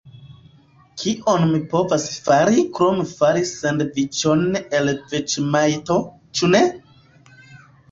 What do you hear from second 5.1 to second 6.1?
veĝemajto,